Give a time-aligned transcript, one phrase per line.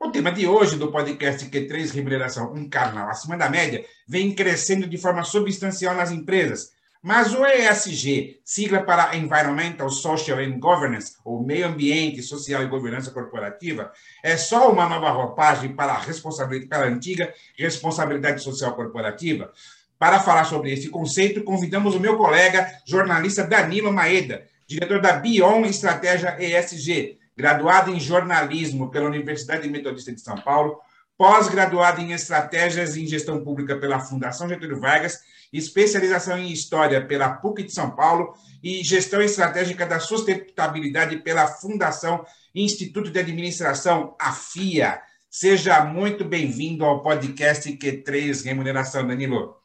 [0.00, 4.86] O tema de hoje do podcast Q3 Remuneração, um canal acima da média, vem crescendo
[4.86, 11.42] de forma substancial nas empresas mas o ESG, sigla para Environmental, Social and Governance, ou
[11.42, 16.84] Meio Ambiente, Social e Governança Corporativa, é só uma nova roupagem para a responsabilidade, para
[16.86, 19.52] a antiga responsabilidade social corporativa.
[19.96, 25.64] Para falar sobre esse conceito, convidamos o meu colega, jornalista Danilo Maeda, diretor da Bion
[25.66, 30.80] Estratégia ESG, graduado em jornalismo pela Universidade Metodista de São Paulo,
[31.16, 35.20] pós-graduado em estratégias em gestão pública pela Fundação Getúlio Vargas
[35.52, 42.24] especialização em História pela PUC de São Paulo e Gestão Estratégica da Sustentabilidade pela Fundação
[42.54, 45.00] Instituto de Administração, a FIA.
[45.30, 49.56] Seja muito bem-vindo ao podcast Q3 Remuneração, Danilo.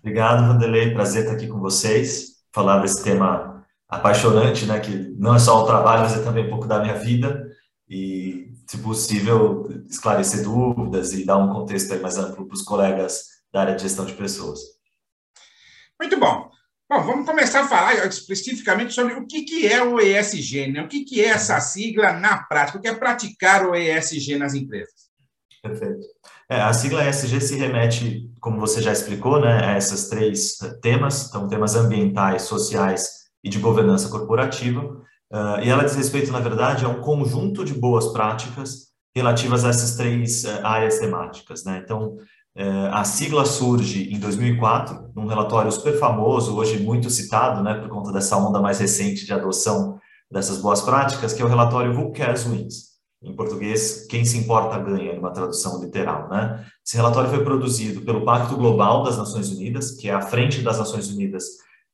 [0.00, 0.92] Obrigado, Vanderlei.
[0.92, 3.53] Prazer estar aqui com vocês, falar desse tema
[3.94, 4.80] apaixonante, né?
[4.80, 7.48] Que não é só o trabalho, mas é também um pouco da minha vida
[7.88, 13.60] e, se possível, esclarecer dúvidas e dar um contexto mais amplo para os colegas da
[13.60, 14.60] área de gestão de pessoas.
[16.00, 16.50] Muito bom.
[16.90, 20.82] Bom, vamos começar a falar especificamente sobre o que, que é o ESG, né?
[20.82, 22.78] O que, que é essa sigla na prática?
[22.78, 25.04] O que é praticar o ESG nas empresas?
[25.62, 26.06] Perfeito.
[26.48, 31.28] É, a sigla ESG se remete, como você já explicou, né, a esses três temas,
[31.28, 36.84] então temas ambientais, sociais e de governança corporativa, uh, e ela diz respeito, na verdade,
[36.84, 41.82] a um conjunto de boas práticas relativas a essas três uh, áreas temáticas, né?
[41.84, 42.16] Então,
[42.56, 47.88] é, a sigla surge em 2004, num relatório super famoso, hoje muito citado, né, por
[47.88, 49.98] conta dessa onda mais recente de adoção
[50.30, 52.94] dessas boas práticas, que é o relatório Who Cares Wins.
[53.20, 56.28] Em português, quem se importa ganha, numa tradução literal.
[56.28, 56.64] Né?
[56.86, 60.78] Esse relatório foi produzido pelo Pacto Global das Nações Unidas, que é a frente das
[60.78, 61.44] Nações Unidas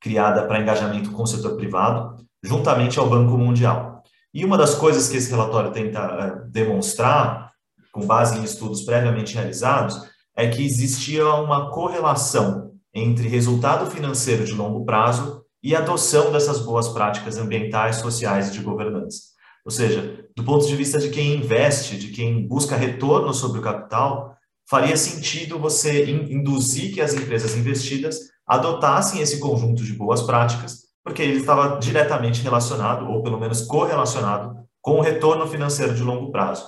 [0.00, 4.02] criada para engajamento com o setor privado, juntamente ao Banco Mundial.
[4.32, 7.52] E uma das coisas que esse relatório tenta uh, demonstrar,
[7.92, 14.54] com base em estudos previamente realizados, é que existia uma correlação entre resultado financeiro de
[14.54, 19.20] longo prazo e adoção dessas boas práticas ambientais, sociais e de governança.
[19.64, 23.62] Ou seja, do ponto de vista de quem investe, de quem busca retorno sobre o
[23.62, 24.36] capital,
[24.70, 31.22] faria sentido você induzir que as empresas investidas adotassem esse conjunto de boas práticas, porque
[31.22, 36.64] ele estava diretamente relacionado, ou pelo menos correlacionado, com o retorno financeiro de longo prazo.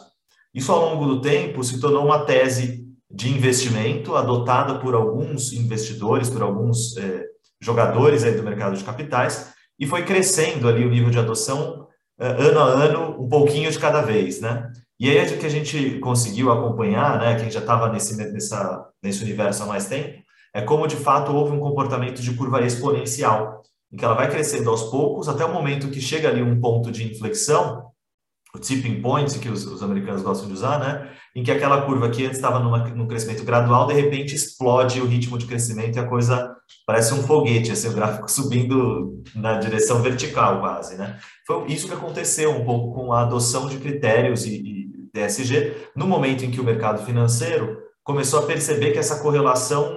[0.53, 6.29] Isso, ao longo do tempo, se tornou uma tese de investimento adotada por alguns investidores,
[6.29, 7.25] por alguns é,
[7.61, 11.87] jogadores aí do mercado de capitais, e foi crescendo ali o nível de adoção
[12.19, 14.69] é, ano a ano, um pouquinho de cada vez, né?
[15.03, 18.17] E aí é que a gente conseguiu acompanhar, né, quem já estava nesse,
[19.03, 20.23] nesse universo há mais tempo,
[20.55, 24.71] é como de fato houve um comportamento de curva exponencial, em que ela vai crescendo
[24.71, 27.91] aos poucos até o momento que chega ali um ponto de inflexão,
[28.55, 31.11] o tipping point que os, os americanos gostam de usar, né?
[31.35, 35.39] em que aquela curva que antes estava num crescimento gradual, de repente explode o ritmo
[35.39, 36.55] de crescimento e a coisa
[36.87, 41.19] parece um foguete, assim, o gráfico subindo na direção vertical quase, né?
[41.47, 46.07] Foi isso que aconteceu um pouco com a adoção de critérios e, e DSG, no
[46.07, 49.91] momento em que o mercado financeiro começou a perceber que essa correlação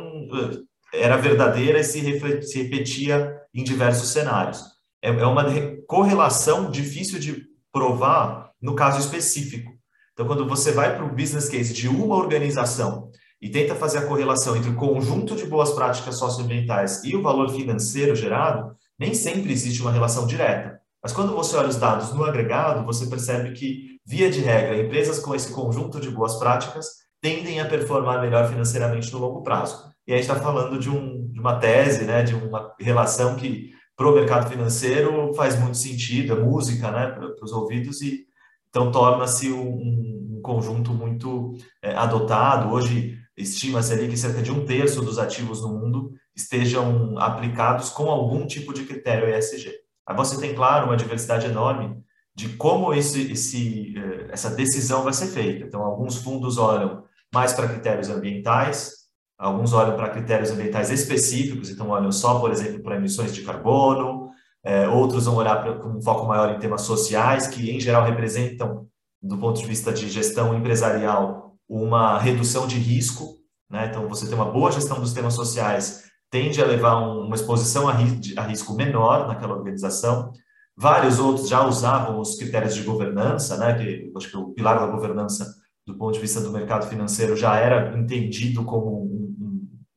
[0.94, 2.00] era verdadeira e se,
[2.44, 4.62] se repetia em diversos cenários.
[5.02, 5.46] É, é uma
[5.86, 7.44] correlação difícil de
[7.76, 9.74] provar no caso específico.
[10.14, 13.12] Então, quando você vai para o business case de uma organização
[13.42, 17.50] e tenta fazer a correlação entre o conjunto de boas práticas socioambientais e o valor
[17.50, 20.80] financeiro gerado, nem sempre existe uma relação direta.
[21.04, 25.20] Mas quando você olha os dados no agregado, você percebe que, via de regra, empresas
[25.20, 26.88] com esse conjunto de boas práticas
[27.22, 29.92] tendem a performar melhor financeiramente no longo prazo.
[30.08, 34.08] E aí está falando de, um, de, uma tese, né, de uma relação que para
[34.08, 38.26] o mercado financeiro faz muito sentido, é música né, para os ouvidos, e
[38.70, 42.74] então torna-se um, um, conjunto muito é, adotado.
[42.74, 48.10] Hoje, estima-se ali que cerca de um terço dos ativos no mundo estejam aplicados com
[48.10, 49.72] algum tipo de critério ESG.
[50.06, 52.04] Aí você tem, claro, uma diversidade enorme
[52.36, 55.66] de como esse, esse, é, essa decisão vai ser feita.
[55.66, 59.05] Então, alguns fundos olham mais para critérios ambientais,
[59.38, 64.30] alguns olham para critérios ambientais específicos, então olham só, por exemplo, para emissões de carbono,
[64.64, 68.88] é, outros vão olhar com um foco maior em temas sociais, que em geral representam,
[69.22, 73.36] do ponto de vista de gestão empresarial, uma redução de risco.
[73.70, 73.88] Né?
[73.90, 77.94] Então, você tem uma boa gestão dos temas sociais, tende a levar uma exposição a,
[77.94, 80.32] risco menor naquela organização.
[80.76, 83.76] Vários outros já usavam os critérios de governança, né?
[83.76, 85.46] que acho que o pilar da governança
[85.86, 89.25] do ponto de vista do mercado financeiro, já era entendido como um, um, um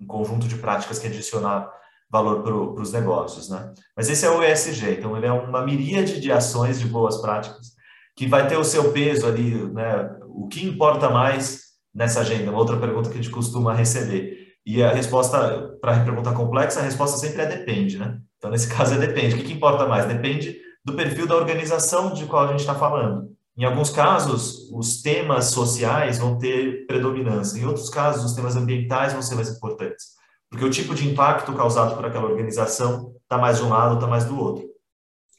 [0.09, 1.71] conjunto de práticas que adicionar
[2.11, 3.73] valor para os negócios, né?
[3.97, 7.77] Mas esse é o ESG, então ele é uma miríade de ações de boas práticas
[8.17, 10.11] que vai ter o seu peso ali, né?
[10.27, 12.51] O que importa mais nessa agenda?
[12.51, 14.49] Uma outra pergunta que a gente costuma receber.
[14.67, 18.19] E a resposta, para a pergunta complexa, a resposta sempre é depende, né?
[18.37, 19.35] Então, nesse caso, é depende.
[19.35, 20.07] O que, que importa mais?
[20.07, 23.31] Depende do perfil da organização de qual a gente está falando.
[23.59, 29.13] Em alguns casos, os temas sociais vão ter predominância, em outros casos, os temas ambientais
[29.13, 30.11] vão ser mais importantes,
[30.49, 34.07] porque o tipo de impacto causado por aquela organização está mais de um lado, está
[34.07, 34.65] mais do outro.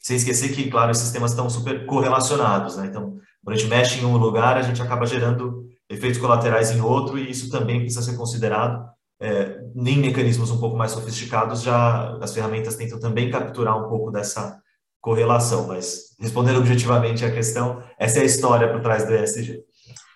[0.02, 2.86] Sem esquecer que, claro, esses temas estão super correlacionados, né?
[2.86, 6.80] Então, quando a gente mexe em um lugar, a gente acaba gerando efeitos colaterais em
[6.82, 8.86] outro, e isso também precisa ser considerado.
[9.18, 14.60] É, mecanismos um pouco mais sofisticados, já as ferramentas tentam também capturar um pouco dessa
[15.00, 19.62] correlação, mas respondendo objetivamente a questão, essa é a história por trás do ESG.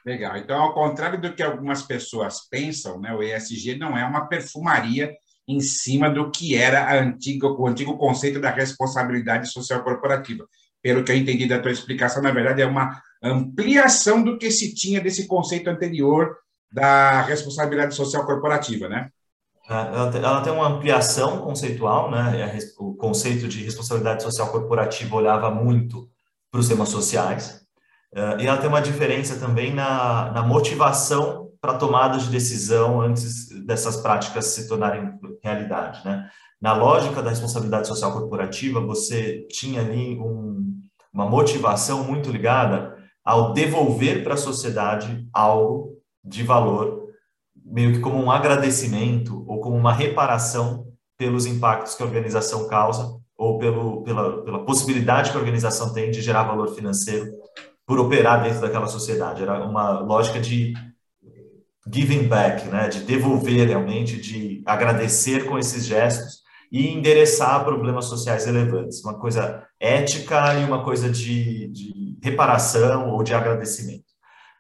[0.05, 0.37] Legal.
[0.37, 5.15] Então, ao contrário do que algumas pessoas pensam, né, o ESG não é uma perfumaria
[5.49, 10.47] em cima do que era a antiga, o antigo conceito da responsabilidade social corporativa.
[10.83, 14.75] Pelo que eu entendi da tua explicação, na verdade, é uma ampliação do que se
[14.75, 16.37] tinha desse conceito anterior
[16.71, 19.09] da responsabilidade social corporativa, né?
[19.69, 22.59] Ela tem uma ampliação conceitual, né?
[22.79, 26.09] O conceito de responsabilidade social corporativa olhava muito
[26.51, 27.65] para os temas sociais.
[28.15, 33.49] Eh, e ela tem uma diferença também na, na motivação para tomada de decisão antes
[33.65, 36.29] dessas práticas se tornarem realidade, né?
[36.61, 40.81] Na lógica da responsabilidade social corporativa, você tinha ali um,
[41.13, 47.04] uma motivação muito ligada ao devolver para a sociedade algo de valor
[47.65, 53.19] meio que como um agradecimento ou como uma reparação pelos impactos que a organização causa
[53.37, 57.31] ou pelo, pela, pela possibilidade que a organização tem de gerar valor financeiro
[57.87, 59.43] por operar dentro daquela sociedade.
[59.43, 60.75] Era uma lógica de
[61.93, 62.89] giving back, né?
[62.89, 69.03] de devolver realmente, de agradecer com esses gestos e endereçar problemas sociais relevantes.
[69.05, 74.04] Uma coisa ética e uma coisa de, de reparação ou de agradecimento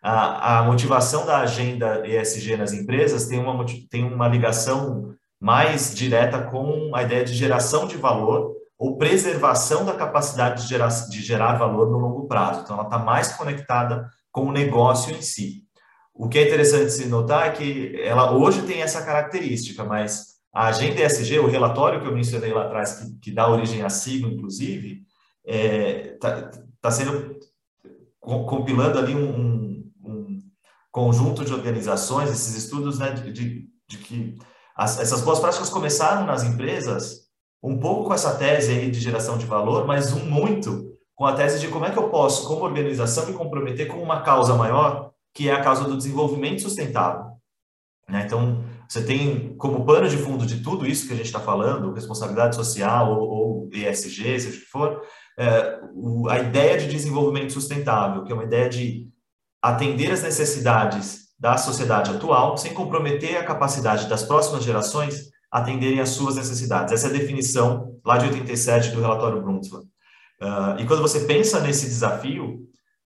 [0.05, 6.43] a, a motivação da agenda ESG nas empresas tem uma, tem uma ligação mais direta
[6.43, 11.55] com a ideia de geração de valor ou preservação da capacidade de gerar, de gerar
[11.55, 12.61] valor no longo prazo.
[12.61, 15.63] Então, ela está mais conectada com o negócio em si.
[16.13, 20.67] O que é interessante se notar é que ela hoje tem essa característica, mas a
[20.67, 24.31] agenda ESG, o relatório que eu mencionei lá atrás, que, que dá origem à sigla,
[24.31, 25.03] inclusive,
[25.47, 26.51] está é, tá,
[26.83, 27.39] tá sendo
[28.21, 29.74] compilando ali um, um
[30.95, 34.39] conjunto de organizações, esses estudos né, de, de, que
[34.77, 37.25] as, essas boas práticas começaram nas empresas
[37.61, 41.33] um pouco com essa tese aí de geração de valor, mas um muito com a
[41.33, 45.11] tese de como é que eu posso, como organização, me comprometer com uma causa maior,
[45.35, 47.25] que é a causa do desenvolvimento sustentável.
[48.09, 48.23] Né?
[48.25, 51.93] Então, você tem como pano de fundo de tudo isso que a gente está falando,
[51.93, 55.03] responsabilidade social ou, ou ESG, seja o que for,
[55.37, 59.13] é, o, a ideia de desenvolvimento sustentável, que é uma ideia de
[59.65, 66.11] atender às necessidades da sociedade atual, sem comprometer a capacidade das próximas gerações atenderem às
[66.11, 66.93] suas necessidades.
[66.93, 69.87] Essa é a definição lá de 87 do relatório Brundtland.
[70.43, 72.59] Uh, e quando você pensa nesse desafio,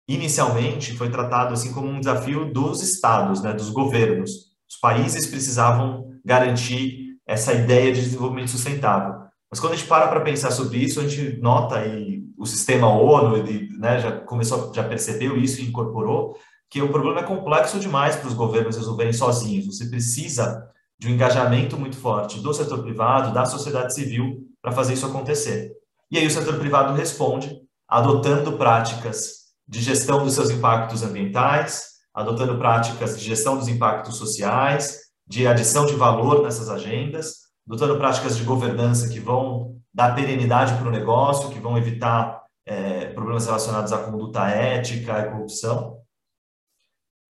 [0.06, 4.30] inicialmente foi tratado assim como um desafio dos estados, né, dos governos.
[4.70, 9.24] Os países precisavam garantir essa ideia de desenvolvimento sustentável.
[9.54, 12.88] Mas quando a gente para para pensar sobre isso, a gente nota e o sistema
[12.88, 16.36] ONU ele, né, já começou, já percebeu isso e incorporou
[16.68, 19.66] que o problema é complexo demais para os governos resolverem sozinhos.
[19.66, 20.68] Você precisa
[20.98, 25.70] de um engajamento muito forte do setor privado, da sociedade civil, para fazer isso acontecer.
[26.10, 27.56] E aí o setor privado responde
[27.86, 35.02] adotando práticas de gestão dos seus impactos ambientais, adotando práticas de gestão dos impactos sociais,
[35.24, 40.88] de adição de valor nessas agendas, adotando práticas de governança que vão dar perenidade para
[40.88, 45.98] o negócio, que vão evitar é, problemas relacionados à conduta ética e corrupção.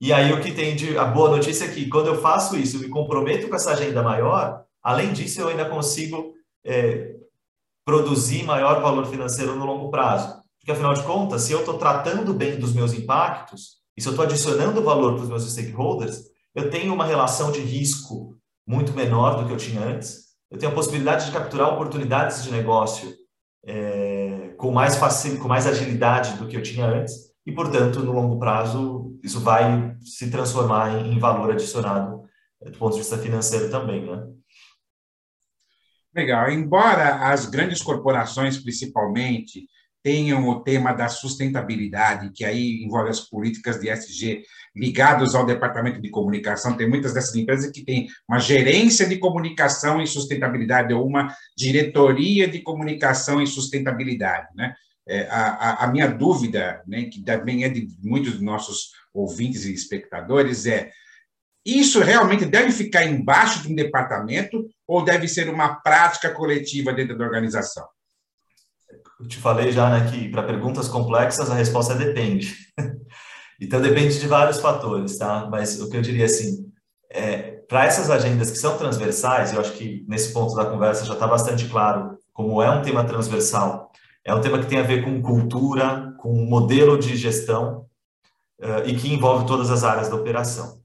[0.01, 2.77] E aí o que tem de a boa notícia é que quando eu faço isso,
[2.77, 7.15] eu me comprometo com essa agenda maior, além disso eu ainda consigo é,
[7.85, 10.43] produzir maior valor financeiro no longo prazo.
[10.59, 14.13] Porque afinal de contas, se eu estou tratando bem dos meus impactos, e se eu
[14.13, 16.25] estou adicionando valor para os meus stakeholders,
[16.55, 18.37] eu tenho uma relação de risco
[18.67, 20.24] muito menor do que eu tinha antes.
[20.55, 23.13] Eu tenho a possibilidade de capturar oportunidades de negócio
[23.67, 27.13] é, com mais facil, com mais agilidade do que eu tinha antes
[27.45, 32.23] e, portanto, no longo prazo, isso vai se transformar em, em valor adicionado
[32.63, 34.29] é, do ponto de vista financeiro também, né?
[36.15, 36.49] Legal.
[36.49, 39.67] Embora as grandes corporações, principalmente,
[40.05, 44.43] tenham o tema da sustentabilidade, que aí envolve as políticas de SG
[44.77, 46.77] ligados ao departamento de comunicação.
[46.77, 52.47] Tem muitas dessas empresas que têm uma gerência de comunicação e sustentabilidade ou uma diretoria
[52.47, 54.75] de comunicação e sustentabilidade, né?
[55.07, 59.75] É, a, a, minha dúvida, né, que também é de muitos dos nossos ouvintes e
[59.75, 60.91] espectadores, é:
[61.65, 67.19] isso realmente deve ficar embaixo de um departamento ou deve ser uma prática coletiva dentro
[67.19, 67.87] da organização?
[69.25, 72.55] Eu te falei já né, que para perguntas complexas a resposta é depende.
[73.59, 75.49] então depende de vários fatores, tá?
[75.51, 76.71] Mas o que eu diria assim,
[77.11, 81.15] é, para essas agendas que são transversais, eu acho que nesse ponto da conversa já
[81.15, 83.91] está bastante claro como é um tema transversal.
[84.23, 87.87] É um tema que tem a ver com cultura, com modelo de gestão
[88.61, 90.83] uh, e que envolve todas as áreas da operação.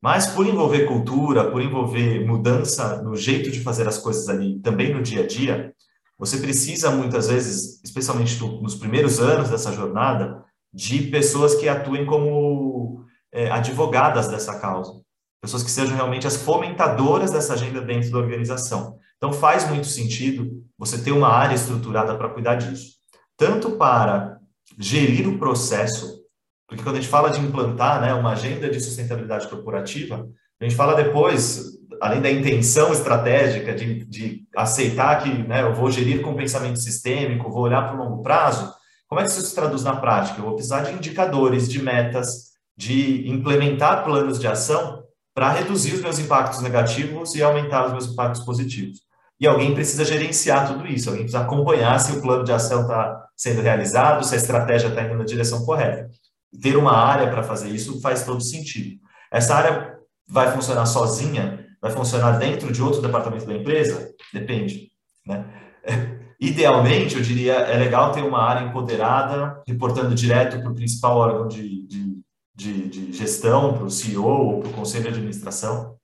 [0.00, 4.94] Mas por envolver cultura, por envolver mudança no jeito de fazer as coisas ali, também
[4.94, 5.74] no dia a dia,
[6.18, 13.04] você precisa muitas vezes, especialmente nos primeiros anos dessa jornada, de pessoas que atuem como
[13.32, 15.00] é, advogadas dessa causa,
[15.42, 18.98] pessoas que sejam realmente as fomentadoras dessa agenda dentro da organização.
[19.16, 22.92] Então faz muito sentido você ter uma área estruturada para cuidar disso,
[23.36, 24.38] tanto para
[24.78, 26.22] gerir o processo,
[26.68, 30.26] porque quando a gente fala de implantar né, uma agenda de sustentabilidade corporativa,
[30.60, 35.88] a gente fala depois além da intenção estratégica de, de aceitar que né, eu vou
[35.88, 38.74] gerir com pensamento sistêmico, vou olhar para o longo prazo,
[39.06, 40.40] como é que isso se traduz na prática?
[40.40, 46.00] Eu vou precisar de indicadores, de metas, de implementar planos de ação para reduzir os
[46.00, 48.98] meus impactos negativos e aumentar os meus impactos positivos.
[49.38, 53.26] E alguém precisa gerenciar tudo isso, alguém precisa acompanhar se o plano de ação está
[53.36, 56.10] sendo realizado, se a estratégia está indo na direção correta.
[56.60, 58.98] Ter uma área para fazer isso faz todo sentido.
[59.30, 64.14] Essa área vai funcionar sozinha vai funcionar dentro de outro departamento da empresa?
[64.32, 64.92] Depende.
[65.26, 65.44] Né?
[66.40, 71.48] Idealmente, eu diria, é legal ter uma área empoderada, reportando direto para o principal órgão
[71.48, 72.22] de, de,
[72.54, 75.96] de, de gestão, para o CEO ou para o conselho de administração,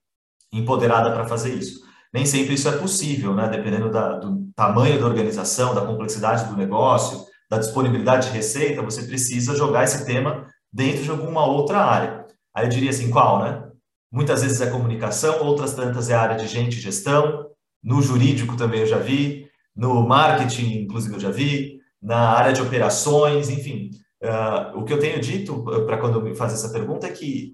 [0.52, 1.80] empoderada para fazer isso.
[2.12, 3.48] Nem sempre isso é possível, né?
[3.48, 9.02] dependendo da, do tamanho da organização, da complexidade do negócio, da disponibilidade de receita, você
[9.02, 12.26] precisa jogar esse tema dentro de alguma outra área.
[12.54, 13.67] Aí eu diria assim, qual, né?
[14.10, 17.46] Muitas vezes é comunicação, outras tantas é área de gente e gestão.
[17.82, 22.60] No jurídico também eu já vi, no marketing, inclusive, eu já vi, na área de
[22.60, 23.90] operações, enfim.
[24.22, 27.52] Uh, o que eu tenho dito uh, para quando me faz essa pergunta é que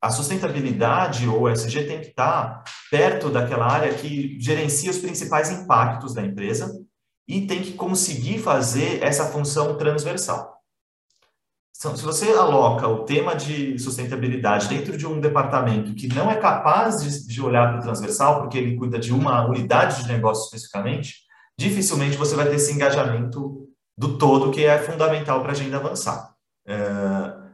[0.00, 6.14] a sustentabilidade ou SG tem que estar perto daquela área que gerencia os principais impactos
[6.14, 6.72] da empresa
[7.28, 10.59] e tem que conseguir fazer essa função transversal.
[11.80, 16.36] Então, se você aloca o tema de sustentabilidade dentro de um departamento que não é
[16.36, 20.44] capaz de, de olhar para o transversal, porque ele cuida de uma unidade de negócio
[20.44, 21.20] especificamente,
[21.58, 26.34] dificilmente você vai ter esse engajamento do todo que é fundamental para a agenda avançar.
[26.68, 26.76] É,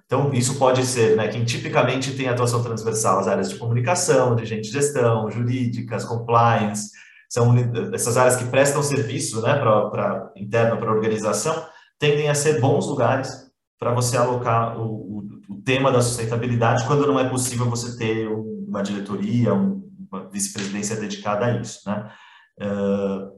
[0.04, 4.44] então, isso pode ser, né, quem tipicamente tem atuação transversal, as áreas de comunicação, de
[4.44, 6.90] gente de gestão, jurídicas, compliance,
[7.30, 7.54] são
[7.94, 11.64] essas áreas que prestam serviço né, para, para interno para a organização,
[11.96, 13.45] tendem a ser bons lugares
[13.78, 18.28] para você alocar o, o, o, tema da sustentabilidade quando não é possível você ter
[18.28, 22.10] uma diretoria, uma vice-presidência dedicada a isso, né?
[22.60, 23.36] Uh,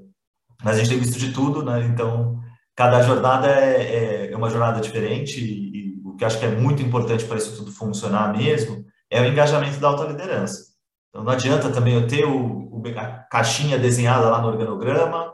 [0.62, 1.85] mas a gente tem visto de tudo, né?
[1.87, 2.40] Então,
[2.76, 6.50] cada jornada é, é, é uma jornada diferente e, e, o que acho que é
[6.50, 10.68] muito importante para isso tudo funcionar mesmo é o engajamento da alta liderança.
[11.09, 15.33] Então, não adianta também eu ter o, o a caixinha desenhada lá no organograma,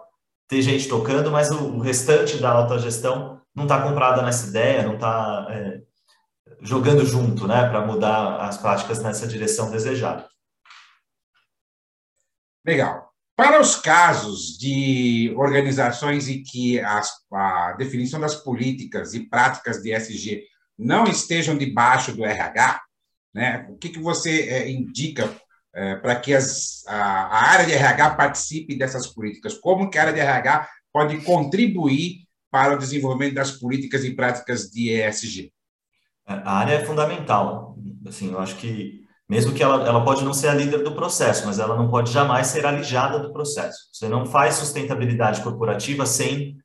[0.49, 4.83] ter gente tocando, mas o, o restante da alta gestão não está comprada nessa ideia,
[4.83, 5.81] não está é,
[6.61, 10.29] jogando junto, né, para mudar as práticas nessa direção desejada.
[12.67, 13.13] Legal.
[13.37, 19.93] Para os casos de organizações em que as, a definição das políticas e práticas de
[19.93, 20.45] SG
[20.79, 22.81] não estejam debaixo do RH,
[23.35, 25.29] né, o que, que você é, indica
[25.75, 29.55] é, para que as, a, a, área de RH participe dessas políticas?
[29.59, 34.71] Como que a área de RH pode contribuir para o desenvolvimento das políticas e práticas
[34.71, 35.53] de ESG?
[36.25, 37.77] A área é fundamental.
[38.07, 41.47] Assim, eu acho que mesmo que ela, ela pode não ser a líder do processo,
[41.47, 43.89] mas ela não pode jamais ser alijada do processo.
[43.93, 46.57] Você não faz sustentabilidade corporativa sem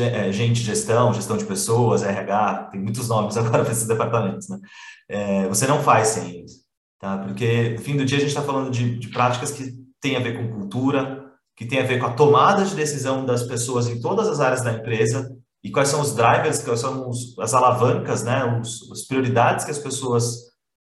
[0.00, 4.58] é, gente, gestão, gestão de pessoas, RH, tem muitos nomes agora para esses departamentos, né?
[5.06, 6.60] É, você não faz sem isso,
[6.98, 7.18] tá?
[7.18, 10.20] Porque no fim do dia a gente está falando de, de práticas que têm a
[10.20, 11.15] ver com cultura,
[11.56, 14.62] que tem a ver com a tomada de decisão das pessoas em todas as áreas
[14.62, 15.34] da empresa
[15.64, 19.70] e quais são os drivers, quais são os, as alavancas, né, os, as prioridades que
[19.70, 20.36] as pessoas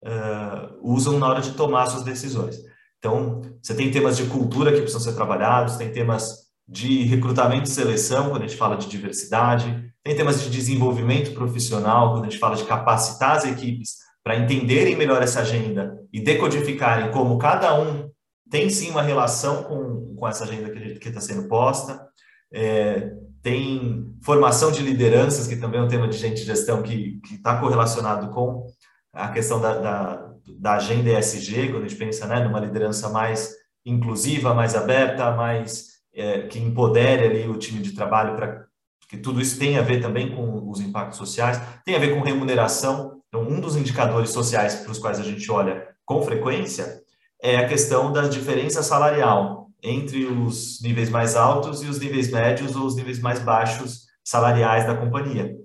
[0.04, 2.56] uh, usam na hora de tomar suas decisões.
[2.98, 7.72] Então, você tem temas de cultura que precisam ser trabalhados, tem temas de recrutamento e
[7.72, 12.38] seleção, quando a gente fala de diversidade, tem temas de desenvolvimento profissional, quando a gente
[12.38, 18.07] fala de capacitar as equipes para entenderem melhor essa agenda e decodificarem como cada um
[18.50, 22.06] tem sim uma relação com, com essa agenda que está sendo posta.
[22.52, 23.12] É,
[23.42, 27.58] tem formação de lideranças, que também é um tema de gente de gestão que está
[27.60, 28.66] correlacionado com
[29.12, 33.54] a questão da, da, da, agenda ESG, quando a gente pensa né, numa liderança mais
[33.84, 38.66] inclusiva, mais aberta, mais é, que empodere ali o time de trabalho para
[39.08, 42.20] que tudo isso tem a ver também com os impactos sociais, tem a ver com
[42.20, 43.22] remuneração.
[43.28, 47.02] Então, um dos indicadores sociais para os quais a gente olha com frequência
[47.42, 52.74] é a questão da diferença salarial entre os níveis mais altos e os níveis médios
[52.74, 55.56] ou os níveis mais baixos salariais da companhia.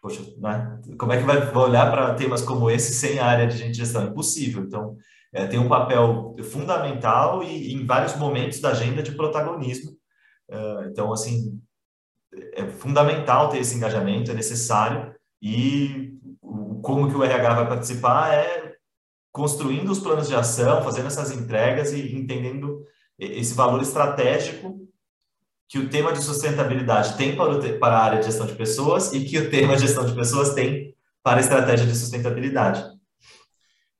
[0.00, 0.80] Poxa, né?
[0.98, 4.08] como é que vai olhar para temas como esse sem a área de gestão?
[4.08, 4.64] Impossível.
[4.64, 4.96] Então,
[5.32, 9.92] é, tem um papel fundamental e, em vários momentos da agenda de protagonismo.
[10.50, 11.60] É, então, assim,
[12.54, 16.12] é fundamental ter esse engajamento, é necessário, e
[16.82, 18.61] como que o RH vai participar é
[19.32, 22.84] construindo os planos de ação, fazendo essas entregas e entendendo
[23.18, 24.78] esse valor estratégico
[25.68, 29.12] que o tema de sustentabilidade tem para, o, para a área de gestão de pessoas
[29.12, 32.84] e que o tema de gestão de pessoas tem para a estratégia de sustentabilidade.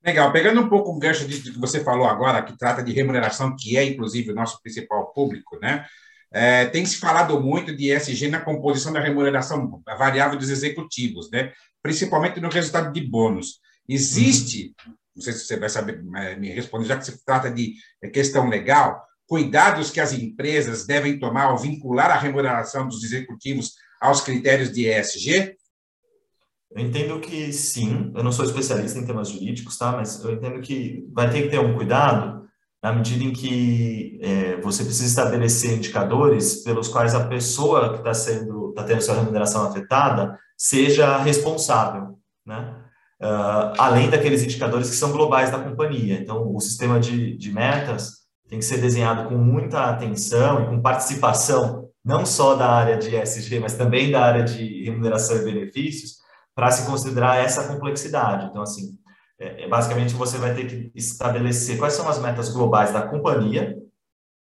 [0.04, 0.32] Legal.
[0.32, 3.76] Pegando um pouco o gancho disso que você falou agora, que trata de remuneração, que
[3.78, 5.86] é inclusive o nosso principal público, né?
[6.32, 11.52] É, tem se falado muito de ESG na composição da remuneração variável dos executivos, né?
[11.82, 13.60] principalmente no resultado de bônus.
[13.86, 14.74] Existe,
[15.14, 17.74] não sei se você vai saber é, me responder, já que se trata de
[18.12, 24.20] questão legal, cuidados que as empresas devem tomar ao vincular a remuneração dos executivos aos
[24.20, 25.56] critérios de ESG?
[26.70, 29.92] Eu entendo que sim, eu não sou especialista em temas jurídicos, tá?
[29.92, 32.42] Mas eu entendo que vai ter que ter um cuidado
[32.82, 38.12] na medida em que é, você precisa estabelecer indicadores pelos quais a pessoa que está
[38.12, 42.81] sendo, está tendo sua remuneração afetada, seja responsável, né?
[43.22, 46.18] Uh, além daqueles indicadores que são globais da companhia.
[46.20, 50.82] Então, o sistema de, de metas tem que ser desenhado com muita atenção e com
[50.82, 56.16] participação, não só da área de ESG, mas também da área de remuneração e benefícios,
[56.54, 58.46] para se considerar essa complexidade.
[58.46, 58.98] Então, assim,
[59.40, 63.76] é, é, basicamente você vai ter que estabelecer quais são as metas globais da companhia,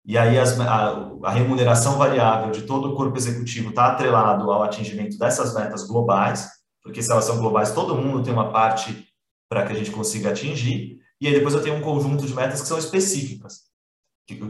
[0.05, 4.63] e aí as, a, a, remuneração variável de todo o corpo executivo está atrelado ao
[4.63, 6.49] atingimento dessas metas globais,
[6.83, 9.09] porque se elas são globais, todo mundo tem uma parte
[9.49, 12.63] para que a gente consiga atingir, e aí depois eu tenho um conjunto de metas
[12.63, 13.63] que são específicas,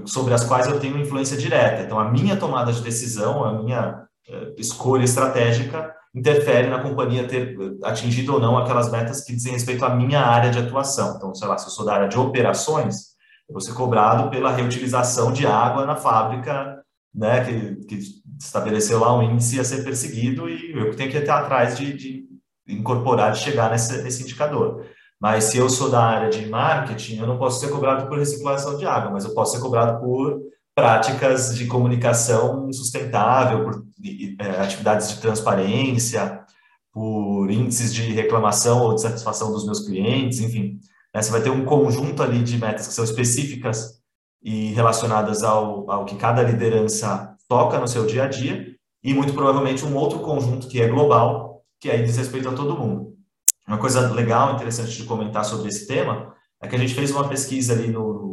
[0.07, 1.83] sobre as quais eu tenho influência direta.
[1.83, 7.57] Então, a minha tomada de decisão, a minha uh, escolha estratégica interfere na companhia ter
[7.85, 11.17] atingido ou não aquelas metas que dizem respeito à minha área de atuação.
[11.17, 13.11] Então, sei lá, se eu sou da área de operações,
[13.49, 16.80] eu vou ser cobrado pela reutilização de água na fábrica,
[17.15, 17.99] né, que, que
[18.39, 22.25] estabeleceu lá um índice a ser perseguido e eu tenho que ir atrás de, de
[22.69, 24.87] incorporar, de chegar nesse indicador.
[25.21, 28.79] Mas se eu sou da área de marketing, eu não posso ser cobrado por reciclação
[28.79, 30.41] de água, mas eu posso ser cobrado por
[30.75, 33.85] práticas de comunicação sustentável, por
[34.39, 36.41] é, atividades de transparência,
[36.91, 40.79] por índices de reclamação ou de satisfação dos meus clientes, enfim.
[41.15, 44.00] Né, você vai ter um conjunto ali de metas que são específicas
[44.43, 49.33] e relacionadas ao, ao que cada liderança toca no seu dia a dia, e muito
[49.33, 53.15] provavelmente um outro conjunto que é global, que aí diz respeito a todo mundo.
[53.67, 57.29] Uma coisa legal, interessante de comentar sobre esse tema, é que a gente fez uma
[57.29, 58.31] pesquisa ali no,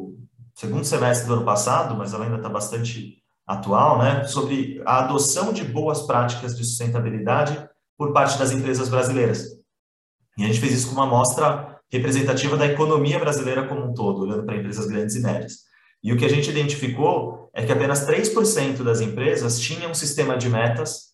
[0.57, 5.53] segundo semestre do ano passado, mas ela ainda está bastante atual, né, sobre a adoção
[5.53, 9.45] de boas práticas de sustentabilidade por parte das empresas brasileiras.
[10.35, 14.23] E a gente fez isso com uma amostra representativa da economia brasileira como um todo,
[14.23, 15.66] olhando para empresas grandes e médias.
[16.07, 20.37] E o que a gente identificou é que apenas 3% das empresas tinham um sistema
[20.37, 21.07] de metas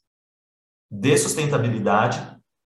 [0.91, 2.21] de sustentabilidade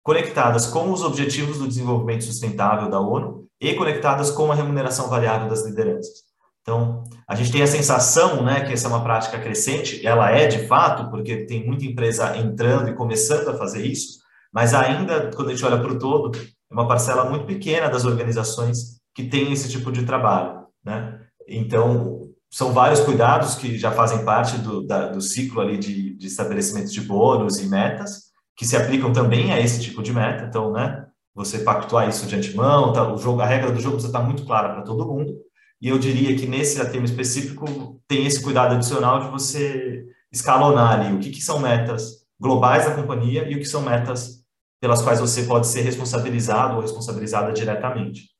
[0.04, 5.48] conectadas com os objetivos do desenvolvimento sustentável da ONU e conectadas com a remuneração variável
[5.48, 6.24] das lideranças.
[6.60, 10.46] Então, a gente tem a sensação né, que essa é uma prática crescente, ela é
[10.46, 14.20] de fato, porque tem muita empresa entrando e começando a fazer isso,
[14.52, 18.04] mas ainda, quando a gente olha para o todo, é uma parcela muito pequena das
[18.04, 20.66] organizações que tem esse tipo de trabalho.
[20.84, 21.18] Né?
[21.50, 26.28] Então, são vários cuidados que já fazem parte do, da, do ciclo ali de, de
[26.28, 30.44] de bônus e metas, que se aplicam também a esse tipo de meta.
[30.44, 34.16] Então, né, você pactuar isso de antemão, tá, o jogo, a regra do jogo precisa
[34.16, 35.34] estar muito clara para todo mundo.
[35.80, 41.14] E eu diria que nesse tema específico tem esse cuidado adicional de você escalonar ali
[41.14, 44.44] o que, que são metas globais da companhia e o que são metas
[44.80, 48.30] pelas quais você pode ser responsabilizado ou responsabilizada diretamente.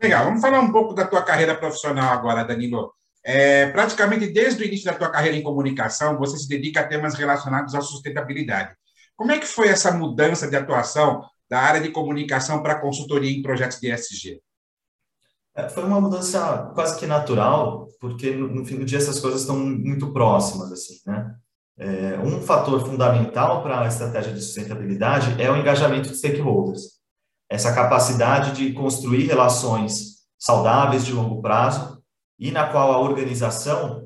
[0.00, 2.92] Legal, vamos falar um pouco da tua carreira profissional agora, Danilo.
[3.24, 7.14] É, praticamente desde o início da tua carreira em comunicação, você se dedica a temas
[7.14, 8.74] relacionados à sustentabilidade.
[9.16, 13.42] Como é que foi essa mudança de atuação da área de comunicação para consultoria em
[13.42, 14.40] projetos de ESG?
[15.56, 19.58] É, foi uma mudança quase que natural, porque no, fim do dia essas coisas estão
[19.58, 21.34] muito próximas, assim, né?
[21.78, 26.95] É, um fator fundamental para a estratégia de sustentabilidade é o engajamento de stakeholders.
[27.48, 32.02] Essa capacidade de construir relações saudáveis de longo prazo
[32.38, 34.02] e na qual a organização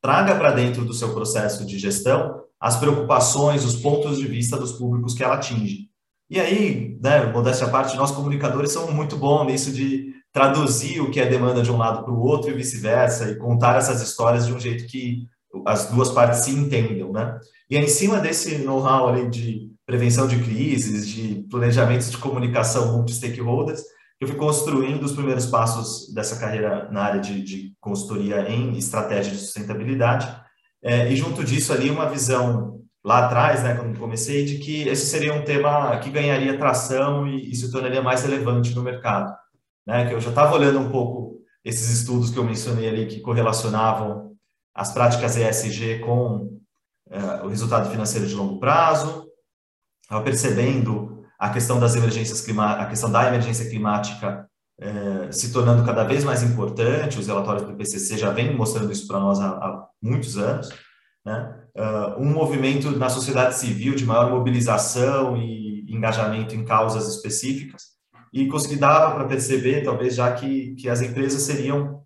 [0.00, 4.72] traga para dentro do seu processo de gestão as preocupações, os pontos de vista dos
[4.72, 5.88] públicos que ela atinge.
[6.30, 11.10] E aí, né, modéstia à parte, nós comunicadores somos muito bons nisso de traduzir o
[11.10, 14.46] que é demanda de um lado para o outro e vice-versa, e contar essas histórias
[14.46, 15.26] de um jeito que
[15.66, 17.38] as duas partes se entendam, né?
[17.68, 23.82] E é em cima desse know-how de prevenção de crises, de planejamentos de comunicação multi-stakeholders,
[24.18, 29.32] eu fui construindo os primeiros passos dessa carreira na área de, de consultoria em estratégia
[29.32, 30.34] de sustentabilidade,
[30.82, 35.04] é, e junto disso ali uma visão lá atrás, né, quando comecei, de que esse
[35.04, 39.30] seria um tema que ganharia tração e, e se tornaria mais relevante no mercado
[39.86, 43.20] né, que eu já estava olhando um pouco esses estudos que eu mencionei ali que
[43.20, 44.32] correlacionavam
[44.74, 46.58] as práticas ESG com
[47.10, 49.28] é, o resultado financeiro de longo prazo,
[50.12, 54.46] estava percebendo a questão das emergências climáticas, a questão da emergência climática
[54.78, 59.06] é, se tornando cada vez mais importante, os relatórios do IPCC já vêm mostrando isso
[59.06, 60.68] para nós há, há, muitos anos,
[61.24, 61.58] né?
[61.74, 67.92] Uh, um movimento na sociedade civil de maior mobilização e engajamento em causas específicas,
[68.32, 72.02] e consegui dar para perceber, talvez já que, que as empresas seriam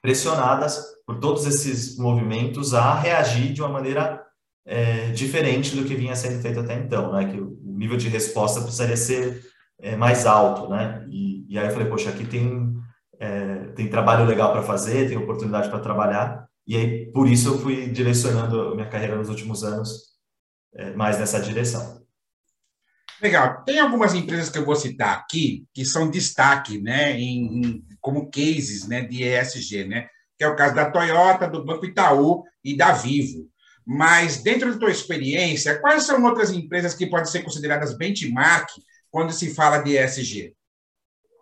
[0.00, 4.21] pressionadas por todos esses movimentos a reagir de uma maneira
[4.64, 7.30] é, diferente do que vinha sendo feito até então, né?
[7.30, 9.42] Que o nível de resposta precisaria ser
[9.80, 11.06] é, mais alto, né?
[11.10, 12.72] E, e, aí eu falei, poxa, aqui tem
[13.18, 17.58] é, tem trabalho legal para fazer, tem oportunidade para trabalhar, e aí por isso eu
[17.58, 20.12] fui direcionando minha carreira nos últimos anos
[20.74, 22.02] é, mais nessa direção.
[23.20, 23.62] Legal.
[23.64, 28.28] Tem algumas empresas que eu vou citar aqui que são destaque, né, em, em, como
[28.28, 32.76] cases, né, de ESG, né, que é o caso da Toyota, do Banco Itaú e
[32.76, 33.48] da Vivo.
[33.86, 38.68] Mas dentro da tua experiência, quais são outras empresas que podem ser consideradas benchmark
[39.10, 40.54] quando se fala de ESG?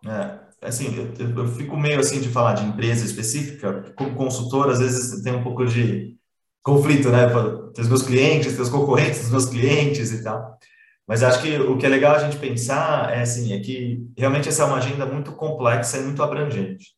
[0.07, 4.79] É, assim, eu, eu, fico meio assim de falar de empresa específica, como consultor, às
[4.79, 6.16] vezes tem um pouco de
[6.62, 7.26] conflito, né?
[7.74, 10.59] Tem os meus clientes, tem os concorrentes dos meus clientes e tal.
[11.07, 14.48] Mas acho que o que é legal a gente pensar é assim, é que realmente
[14.48, 16.94] essa é uma agenda muito complexa e muito abrangente.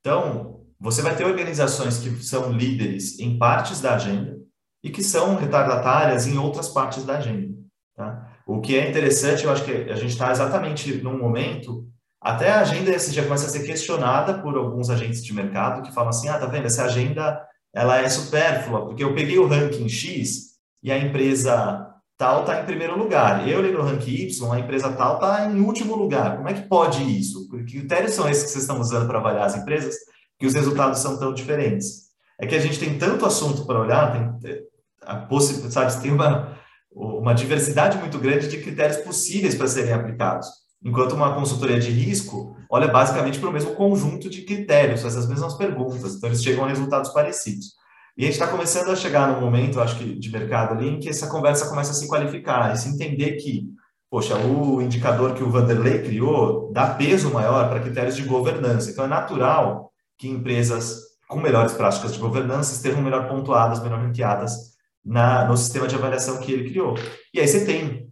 [0.00, 4.43] Então, você vai ter organizações que são líderes em partes da agenda
[4.84, 7.54] e que são retardatárias em outras partes da agenda.
[7.96, 8.28] Tá?
[8.46, 11.88] O que é interessante, eu acho que a gente está exatamente num momento,
[12.20, 16.10] até a agenda já começa a ser questionada por alguns agentes de mercado que falam
[16.10, 17.42] assim, ah, tá vendo, essa agenda
[17.74, 22.66] ela é supérflua, porque eu peguei o ranking X e a empresa tal está em
[22.66, 23.48] primeiro lugar.
[23.48, 26.36] Eu li no ranking Y, a empresa tal está em último lugar.
[26.36, 27.48] Como é que pode isso?
[27.48, 29.96] Que critérios são esses que vocês estão usando para avaliar as empresas
[30.38, 32.04] que os resultados são tão diferentes?
[32.38, 34.62] É que a gente tem tanto assunto para olhar, tem
[35.06, 36.56] a possibilidade, sabe, tem uma,
[36.92, 40.48] uma diversidade muito grande de critérios possíveis para serem aplicados.
[40.84, 45.28] Enquanto uma consultoria de risco olha basicamente para o mesmo conjunto de critérios, faz as
[45.28, 47.72] mesmas perguntas, então eles chegam a resultados parecidos.
[48.16, 51.00] E a gente está começando a chegar num momento, acho que, de mercado ali, em
[51.00, 53.64] que essa conversa começa a se qualificar e se entender que,
[54.10, 58.90] poxa, o indicador que o Vanderlei criou dá peso maior para critérios de governança.
[58.90, 64.73] Então, é natural que empresas com melhores práticas de governança estejam melhor pontuadas, melhor ranqueadas
[65.04, 66.94] na, no sistema de avaliação que ele criou.
[67.32, 68.08] E aí você tem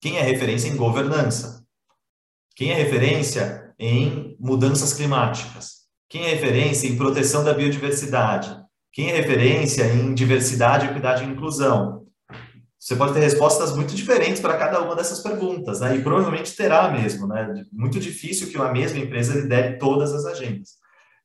[0.00, 1.64] quem é referência em governança,
[2.54, 5.78] quem é referência em mudanças climáticas,
[6.08, 8.56] quem é referência em proteção da biodiversidade,
[8.92, 12.06] quem é referência em diversidade, equidade e inclusão?
[12.78, 15.96] Você pode ter respostas muito diferentes para cada uma dessas perguntas, né?
[15.96, 17.64] E provavelmente terá mesmo, né?
[17.72, 20.70] Muito difícil que uma mesma empresa lidere todas as agendas.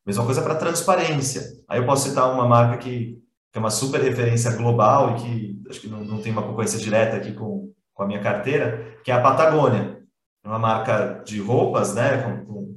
[0.06, 1.44] Mesma coisa para transparência.
[1.70, 3.18] Aí eu posso citar uma marca que,
[3.54, 6.80] que é uma super referência global e que acho que não, não tem uma concorrência
[6.80, 10.02] direta aqui com, com a minha carteira, que é a Patagônia.
[10.44, 12.76] É uma marca de roupas, né, com, com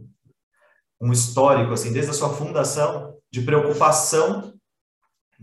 [1.01, 4.53] um histórico, assim, desde a sua fundação, de preocupação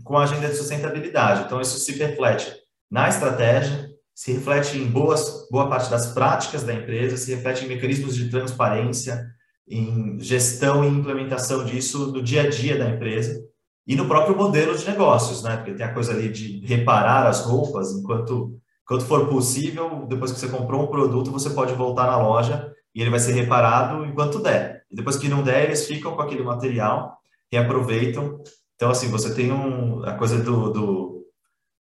[0.04, 1.42] com a agenda de sustentabilidade.
[1.44, 2.54] Então, isso se reflete
[2.88, 7.68] na estratégia, se reflete em boas, boa parte das práticas da empresa, se reflete em
[7.68, 9.26] mecanismos de transparência,
[9.68, 13.42] em gestão e implementação disso no dia a dia da empresa
[13.86, 15.56] e no próprio modelo de negócios, né?
[15.56, 20.38] Porque tem a coisa ali de reparar as roupas enquanto, enquanto for possível, depois que
[20.38, 24.42] você comprou um produto, você pode voltar na loja e ele vai ser reparado enquanto
[24.42, 24.84] der.
[24.90, 27.18] E depois que não der, eles ficam com aquele material,
[27.52, 28.40] reaproveitam.
[28.74, 31.26] Então, assim, você tem um, a coisa do, do,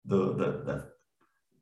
[0.04, 0.88] do da, da,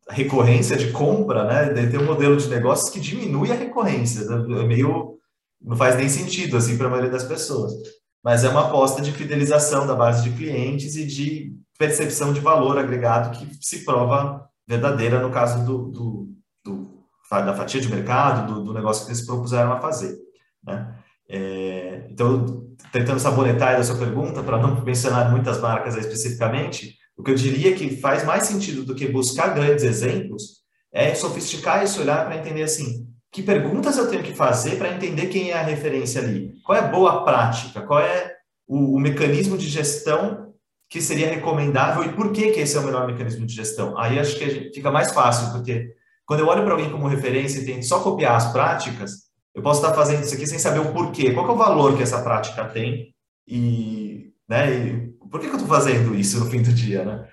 [0.09, 1.87] recorrência de compra, né?
[1.87, 4.23] Ter um modelo de negócios que diminui a recorrência.
[4.23, 5.19] É meio
[5.61, 7.73] não faz nem sentido assim para a maioria das pessoas.
[8.23, 12.77] Mas é uma aposta de fidelização da base de clientes e de percepção de valor
[12.77, 16.29] agregado que se prova verdadeira no caso do, do,
[16.63, 20.17] do da fatia de mercado, do, do, negócio que eles propuseram a fazer.
[20.63, 20.95] Né?
[21.29, 27.31] É, então, tentando sabonetar a sua pergunta, para não mencionar muitas marcas especificamente, o que
[27.31, 32.25] eu diria que faz mais sentido do que buscar grandes exemplos é sofisticar esse olhar
[32.25, 36.21] para entender assim, que perguntas eu tenho que fazer para entender quem é a referência
[36.21, 36.53] ali?
[36.63, 37.81] Qual é a boa prática?
[37.81, 38.35] Qual é
[38.67, 40.53] o, o, mecanismo de gestão
[40.89, 43.97] que seria recomendável e por que, que esse é o melhor mecanismo de gestão?
[43.97, 47.65] Aí acho que fica mais fácil, porque quando eu olho para alguém como referência e
[47.65, 51.31] tento só copiar as práticas, eu posso estar fazendo isso aqui sem saber o porquê.
[51.31, 53.15] Qual é o valor que essa prática tem
[53.47, 57.27] e, né, e por que, que eu estou fazendo isso no fim do dia, né?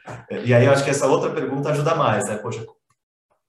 [0.45, 2.37] E aí eu acho que essa outra pergunta ajuda mais, né?
[2.37, 2.65] Poxa,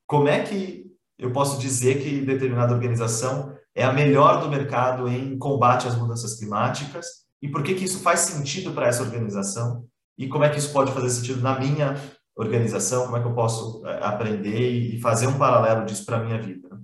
[0.07, 0.88] como é que
[1.19, 6.39] eu posso dizer que determinada organização é a melhor do mercado em combate às mudanças
[6.39, 7.05] climáticas
[7.41, 9.85] e por que, que isso faz sentido para essa organização
[10.17, 11.95] e como é que isso pode fazer sentido na minha
[12.35, 16.23] organização, como é que eu posso é, aprender e fazer um paralelo disso para a
[16.23, 16.69] minha vida.
[16.69, 16.79] Né?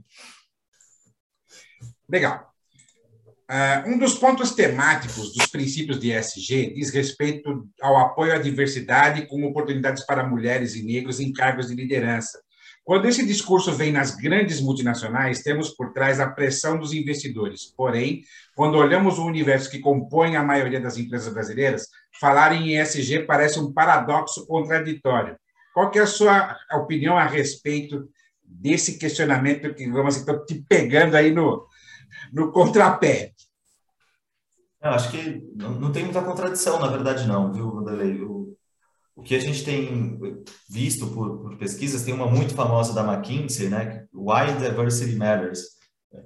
[2.10, 2.52] Legal.
[3.50, 9.28] Uh, um dos pontos temáticos dos princípios de ESG diz respeito ao apoio à diversidade
[9.28, 12.42] com oportunidades para mulheres e negros em cargos de liderança,
[12.86, 17.66] quando esse discurso vem nas grandes multinacionais, temos por trás a pressão dos investidores.
[17.76, 18.22] Porém,
[18.56, 21.88] quando olhamos o universo que compõe a maioria das empresas brasileiras,
[22.20, 25.36] falar em ESG parece um paradoxo contraditório.
[25.74, 28.08] Qual é a sua opinião a respeito
[28.44, 31.66] desse questionamento que, vamos estou te pegando aí no,
[32.32, 33.34] no contrapé?
[34.80, 38.22] Eu acho que não, não tem muita contradição, na verdade, não, viu, Vanderlei?
[39.16, 40.20] O que a gente tem
[40.70, 44.06] visto por, por, pesquisas, tem uma muito famosa da McKinsey, né?
[44.14, 45.62] Why Diversity Matters.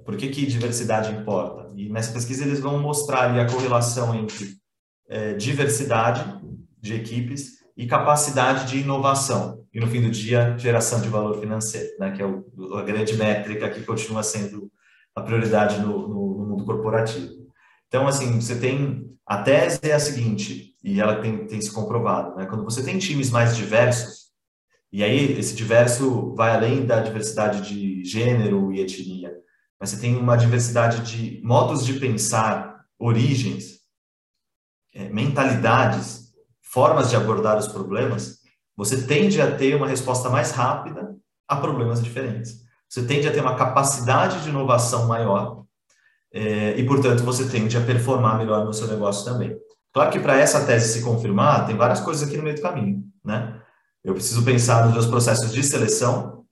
[0.04, 1.70] Por que, que diversidade importa?
[1.76, 4.56] E nessa pesquisa eles vão mostrar ali a correlação entre
[5.08, 6.40] é, diversidade
[6.80, 9.64] de equipes e capacidade de inovação.
[9.72, 12.10] E no fim do dia, geração de valor financeiro, né?
[12.10, 14.70] Que é o, a grande métrica que continua sendo
[15.14, 17.40] a prioridade no, no, no mundo corporativo.
[17.86, 22.36] Então, assim, você tem a tese é a seguinte, e ela tem, tem se comprovado,
[22.36, 22.46] né?
[22.46, 24.30] Quando você tem times mais diversos,
[24.92, 29.32] e aí esse diverso vai além da diversidade de gênero e etnia,
[29.78, 33.80] mas você tem uma diversidade de modos de pensar, origens,
[34.94, 38.40] é, mentalidades, formas de abordar os problemas,
[38.76, 41.16] você tende a ter uma resposta mais rápida
[41.46, 42.60] a problemas diferentes.
[42.88, 45.64] Você tende a ter uma capacidade de inovação maior
[46.32, 49.56] é, e, portanto, você tende a performar melhor no seu negócio também.
[49.92, 53.04] Claro que para essa tese se confirmar, tem várias coisas aqui no meio do caminho,
[53.24, 53.60] né?
[54.04, 56.44] Eu preciso pensar nos meus processos de seleção,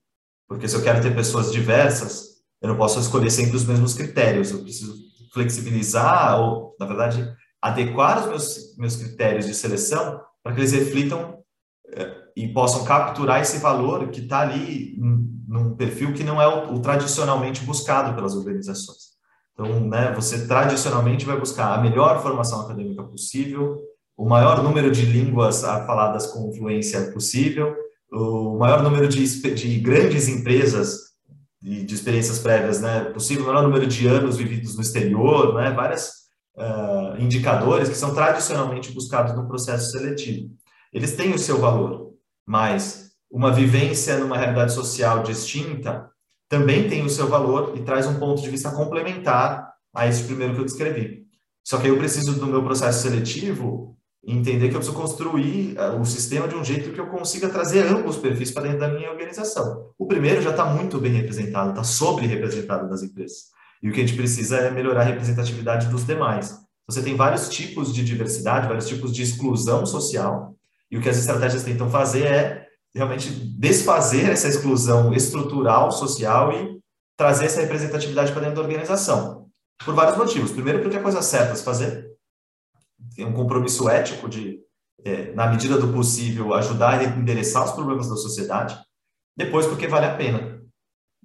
[0.48, 4.50] porque se eu quero ter pessoas diversas, eu não posso escolher sempre os mesmos critérios,
[4.50, 4.94] eu preciso
[5.32, 11.38] flexibilizar ou, na verdade, adequar os meus, meus critérios de seleção para que eles reflitam
[11.88, 14.96] é, e possam capturar esse valor que está ali
[15.48, 19.07] num perfil que não é o, o tradicionalmente buscado pelas organizações.
[19.58, 23.76] Então, né, você tradicionalmente vai buscar a melhor formação acadêmica possível,
[24.16, 27.74] o maior número de línguas faladas com fluência possível,
[28.12, 31.08] o maior número de, de grandes empresas
[31.60, 35.72] de, de, experiências prévias né, possível, o maior número de anos vividos no exterior, né,
[35.72, 36.10] vários
[36.56, 40.54] uh, indicadores que são tradicionalmente buscados no processo seletivo.
[40.92, 42.12] Eles têm o seu valor,
[42.46, 46.08] mas uma vivência numa realidade social distinta
[46.48, 50.54] também tem o seu valor e traz um ponto de vista complementar a esse primeiro
[50.54, 51.26] que eu descrevi.
[51.64, 56.04] Só que eu preciso do meu processo seletivo entender que eu preciso construir eh, o
[56.04, 59.10] sistema de um jeito que eu consiga trazer ambos os perfis para dentro da minha
[59.10, 59.90] organização.
[59.98, 63.44] O primeiro já está muito bem representado, está sobre-representado nas empresas.
[63.82, 66.58] E o que a gente precisa é melhorar a representatividade dos demais.
[66.86, 70.54] você tem vários tipos de diversidade, vários tipos de exclusão social,
[70.90, 76.78] e o que as estratégias tentam fazer é realmente desfazer essa exclusão estrutural social e
[77.16, 79.48] trazer essa representatividade para dentro da organização.
[79.84, 80.52] Por vários motivos.
[80.52, 82.08] Primeiro, porque é coisa certa se fazer,
[83.14, 84.60] tem um compromisso ético de,
[85.04, 88.78] é, na medida do possível, ajudar a endereçar os problemas da sociedade.
[89.36, 90.60] Depois, porque vale a pena.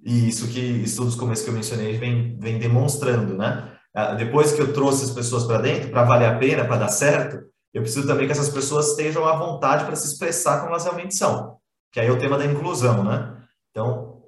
[0.04, 3.72] E isso que estudos como esse que eu mencionei vem, vem demonstrando, né?
[3.94, 6.88] Ah, depois que eu trouxe as pessoas para dentro, para valer a pena, para dar
[6.88, 10.84] certo, eu preciso também que essas pessoas estejam à vontade para se expressar como elas
[10.84, 11.58] realmente são.
[11.92, 13.36] Que aí é o tema da inclusão, né?
[13.70, 14.22] Então,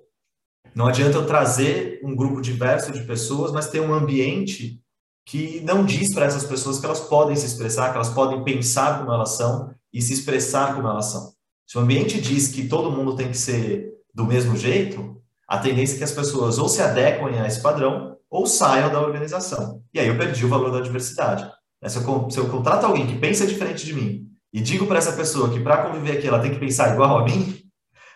[0.74, 4.82] não adianta eu trazer um grupo diverso de pessoas, mas ter um ambiente
[5.24, 8.98] que não diz para essas pessoas que elas podem se expressar, que elas podem pensar
[8.98, 11.32] como elas são e se expressar como elas são.
[11.66, 15.94] Se o ambiente diz que todo mundo tem que ser do mesmo jeito, a tendência
[15.94, 19.82] é que as pessoas ou se adequem a esse padrão ou saiam da organização.
[19.94, 21.48] E aí eu perdi o valor da diversidade.
[21.84, 25.12] Se eu, se eu contrato alguém que pensa diferente de mim e digo para essa
[25.12, 27.60] pessoa que para conviver aqui ela tem que pensar igual a mim,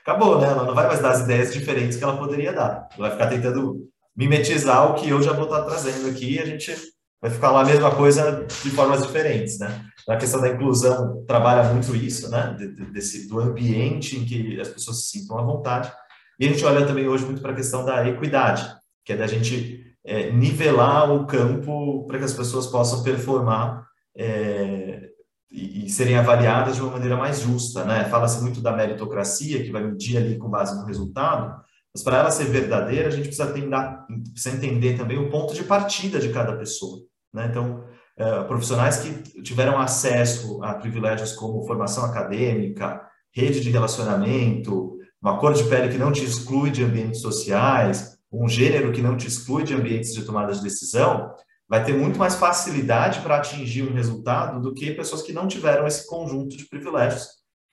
[0.03, 0.49] acabou, né?
[0.49, 2.89] Ela não vai mais dar as ideias diferentes que ela poderia dar.
[2.97, 6.47] Ela vai ficar tentando mimetizar o que eu já vou estar trazendo aqui e a
[6.47, 6.75] gente
[7.21, 9.85] vai ficar lá a mesma coisa de formas diferentes, né?
[10.09, 12.57] A questão da inclusão trabalha muito isso, né?
[12.93, 15.93] Desse, do ambiente em que as pessoas se sintam à vontade.
[16.39, 18.67] E a gente olha também hoje muito para a questão da equidade,
[19.05, 23.87] que é da gente é, nivelar o campo para que as pessoas possam performar
[24.17, 25.09] é,
[25.51, 28.05] e, e, serem avaliadas de uma maneira mais justa, né?
[28.05, 31.61] Fala-se muito da meritocracia, que vai medir ali com base no resultado,
[31.93, 35.65] mas para ela ser verdadeira, a gente precisa, tendar, precisa entender também o ponto de
[35.65, 37.01] partida de cada pessoa,
[37.35, 37.47] né?
[37.51, 37.85] Então,
[38.17, 45.53] é, profissionais que tiveram acesso a privilégios como formação acadêmica, rede de relacionamento, uma cor
[45.53, 49.65] de pele que não te exclui de ambientes sociais, um gênero que não te exclui
[49.65, 51.35] de ambientes de tomada de decisão,
[51.69, 55.87] vai ter muito mais facilidade para atingir um resultado do que pessoas que não tiveram
[55.87, 57.29] esse conjunto de privilégios.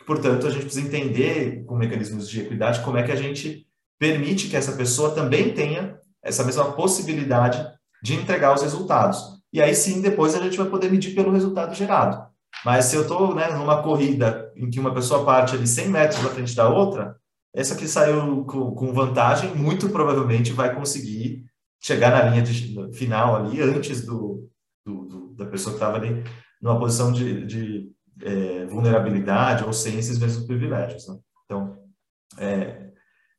[0.06, 3.68] Portanto, a gente precisa entender, com mecanismos de equidade, como é que a gente
[4.00, 7.66] permite que essa pessoa também tenha essa mesma possibilidade
[8.04, 9.20] de entregar os resultados.
[9.52, 12.26] E aí sim, depois a gente vai poder medir pelo resultado gerado.
[12.64, 16.24] Mas se eu estou né, numa corrida em que uma pessoa parte ali 100 metros
[16.24, 17.16] da frente da outra,
[17.58, 21.44] essa que saiu com, vantagem, muito provavelmente vai conseguir
[21.82, 24.48] chegar na linha de, final ali antes do,
[24.86, 26.24] do, do da pessoa que estava ali
[26.62, 27.92] numa posição de, de
[28.22, 31.08] é, vulnerabilidade ou esses mesmos privilégios.
[31.08, 31.18] Né?
[31.46, 31.80] Então,
[32.38, 32.92] é,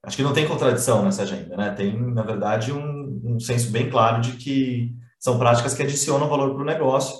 [0.02, 1.70] acho que não tem contradição nessa agenda, né?
[1.70, 6.54] Tem, na verdade, um, um senso bem claro de que são práticas que adicionam valor
[6.54, 7.14] para o negócio.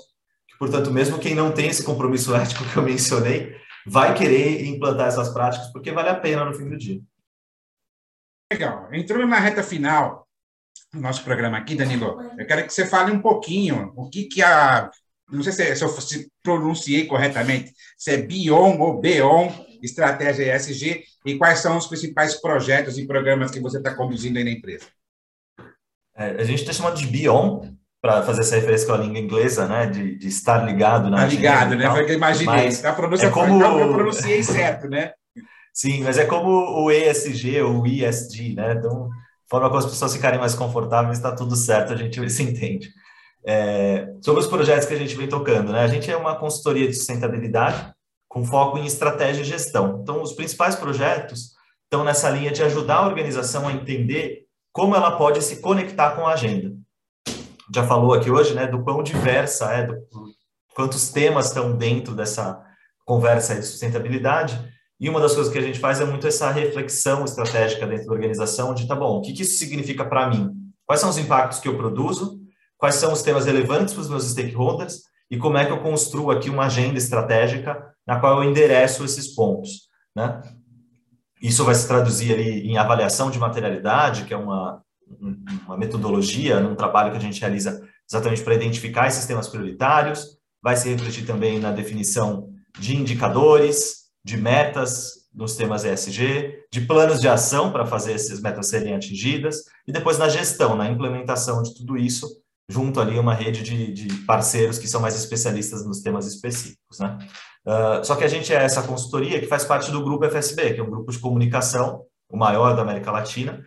[0.49, 3.55] Que, portanto, mesmo quem não tem esse compromisso ético que eu mencionei,
[3.89, 7.01] vai querer implantar essas práticas porque vale a pena no fim do dia.
[8.51, 8.93] Legal.
[8.93, 10.27] Entrando na reta final
[10.93, 14.41] do nosso programa aqui, Danilo, eu quero que você fale um pouquinho o que, que
[14.41, 14.89] a.
[15.31, 21.03] Não sei se, se eu se pronunciei corretamente, se é BION ou BEON, Estratégia ESG,
[21.25, 24.87] e quais são os principais projetos e programas que você está conduzindo aí na empresa.
[26.15, 29.67] É, a gente está chamando de BION, para fazer essa referência com a língua inglesa,
[29.67, 31.89] né, de, de estar ligado na tá ligado, né?
[31.89, 32.69] Foi que eu imaginei.
[32.83, 33.59] a pronúncia é como...
[33.59, 35.11] foi, eu pronunciei certo, né?
[35.73, 38.73] Sim, mas é como o ESG ou o ESG, né?
[38.73, 39.09] Então,
[39.49, 42.89] forma como as pessoas ficarem mais confortáveis, está tudo certo, a gente se entende.
[43.45, 45.81] É, sobre os projetos que a gente vem tocando, né?
[45.81, 47.91] A gente é uma consultoria de sustentabilidade
[48.29, 49.99] com foco em estratégia e gestão.
[50.01, 55.17] Então, os principais projetos estão nessa linha de ajudar a organização a entender como ela
[55.17, 56.79] pode se conectar com a agenda
[57.73, 60.29] já falou aqui hoje, né, do quão diversa é, do, do
[60.75, 62.63] quantos temas estão dentro dessa
[63.05, 64.59] conversa de sustentabilidade.
[64.99, 68.13] E uma das coisas que a gente faz é muito essa reflexão estratégica dentro da
[68.13, 70.51] organização de, tá bom, o que, que isso significa para mim?
[70.85, 72.39] Quais são os impactos que eu produzo?
[72.77, 75.01] Quais são os temas relevantes para os meus stakeholders?
[75.29, 79.35] E como é que eu construo aqui uma agenda estratégica na qual eu endereço esses
[79.35, 80.41] pontos, né?
[81.41, 84.81] Isso vai se traduzir ali em avaliação de materialidade, que é uma,
[85.65, 90.75] uma metodologia, num trabalho que a gente realiza exatamente para identificar esses temas prioritários, vai
[90.75, 97.27] se refletir também na definição de indicadores, de metas nos temas ESG, de planos de
[97.27, 101.97] ação para fazer essas metas serem atingidas, e depois na gestão, na implementação de tudo
[101.97, 102.27] isso,
[102.67, 106.99] junto ali uma rede de, de parceiros que são mais especialistas nos temas específicos.
[106.99, 107.17] Né?
[107.65, 110.79] Uh, só que a gente é essa consultoria que faz parte do grupo FSB, que
[110.79, 113.63] é um grupo de comunicação, o maior da América Latina,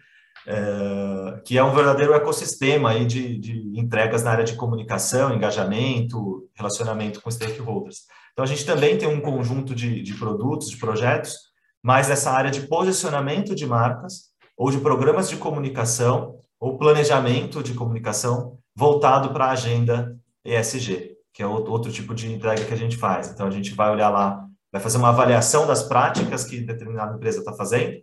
[0.47, 6.49] é, que é um verdadeiro ecossistema aí de, de entregas na área de comunicação, engajamento,
[6.55, 8.03] relacionamento com stakeholders.
[8.33, 11.35] Então, a gente também tem um conjunto de, de produtos, de projetos,
[11.83, 17.75] mais nessa área de posicionamento de marcas, ou de programas de comunicação, ou planejamento de
[17.75, 21.17] comunicação voltado para a agenda ESG.
[21.33, 23.29] que é outro tipo de entrega que a gente faz.
[23.29, 27.41] Então, a gente vai olhar lá, vai fazer uma avaliação das práticas que determinada empresa
[27.41, 28.03] está fazendo,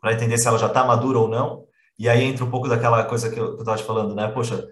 [0.00, 1.64] para entender se ela já está madura ou não.
[1.98, 4.28] E aí entra um pouco daquela coisa que eu estava te falando, né?
[4.28, 4.66] Poxa,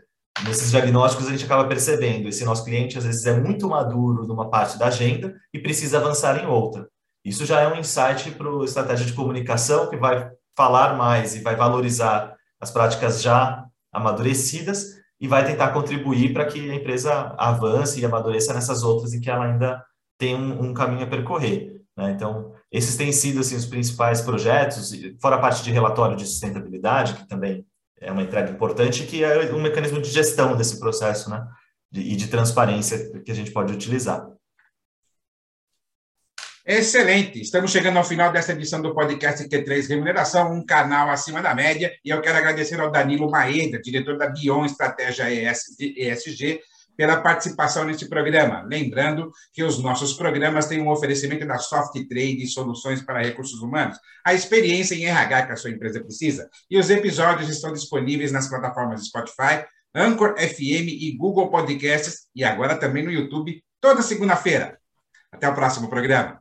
[0.44, 4.48] nesses diagnósticos a gente acaba percebendo, esse nosso cliente às vezes é muito maduro numa
[4.48, 6.88] parte da agenda e precisa avançar em outra.
[7.24, 11.40] Isso já é um insight para a estratégia de comunicação que vai falar mais e
[11.40, 18.00] vai valorizar as práticas já amadurecidas e vai tentar contribuir para que a empresa avance
[18.00, 19.82] e amadureça nessas outras em que ela ainda
[20.18, 21.75] tem um, um caminho a percorrer.
[21.96, 22.10] Né?
[22.10, 27.14] Então, esses têm sido assim, os principais projetos, fora a parte de relatório de sustentabilidade,
[27.14, 27.66] que também
[28.00, 31.46] é uma entrega importante, que é um mecanismo de gestão desse processo né?
[31.90, 34.28] De, e de transparência que a gente pode utilizar.
[36.68, 37.40] Excelente!
[37.40, 41.96] Estamos chegando ao final dessa edição do podcast Q3 Remuneração, um canal acima da média,
[42.04, 46.60] e eu quero agradecer ao Danilo Maeda, diretor da Bion Estratégia ESG,
[46.96, 48.62] pela participação neste programa.
[48.62, 53.60] Lembrando que os nossos programas têm um oferecimento da Soft Trade e Soluções para Recursos
[53.60, 56.48] Humanos, a experiência em RH que a sua empresa precisa.
[56.70, 62.76] E os episódios estão disponíveis nas plataformas Spotify, Anchor FM e Google Podcasts, e agora
[62.76, 64.78] também no YouTube, toda segunda-feira.
[65.32, 66.40] Até o próximo programa.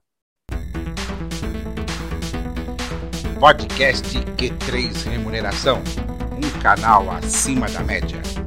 [3.39, 5.81] Podcast Q3 Remuneração,
[6.31, 8.44] um canal acima da média.